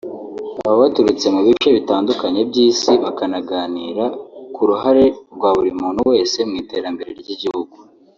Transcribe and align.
baba 0.57 0.75
baturutse 0.83 1.25
mu 1.35 1.41
bice 1.47 1.69
bitandukanye 1.77 2.39
by’Isi 2.49 2.91
bakaganira 3.03 4.05
ku 4.55 4.61
ruhare 4.69 5.05
rwa 5.35 5.49
buri 5.57 5.71
wese 6.09 6.37
mu 6.49 6.53
iterambere 6.61 7.11
ry’Igihugu 7.21 7.75